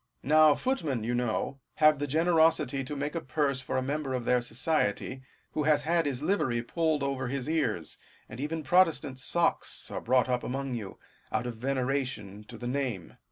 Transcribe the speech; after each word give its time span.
Now, 0.23 0.55
footmen, 0.55 1.03
you 1.03 1.13
know, 1.13 1.59
have 1.75 1.99
the 1.99 2.07
generosity 2.07 2.83
to 2.85 2.95
make 2.95 3.13
a 3.13 3.21
purse 3.21 3.59
for 3.61 3.77
a 3.77 3.83
member 3.83 4.15
of 4.15 4.25
their 4.25 4.41
society, 4.41 5.21
who 5.51 5.61
has 5.65 5.83
had 5.83 6.07
his 6.07 6.23
livery 6.23 6.63
pulled 6.63 7.03
over 7.03 7.27
his 7.27 7.47
ears, 7.47 7.99
and 8.27 8.39
even 8.39 8.63
protest 8.63 9.05
ant 9.05 9.19
socks 9.19 9.91
are 9.91 10.01
bought 10.01 10.27
up 10.27 10.43
among 10.43 10.73
you, 10.73 10.97
out 11.31 11.45
of 11.45 11.57
veneration 11.57 12.43
to 12.45 12.57
the 12.57 12.65
name. 12.65 13.15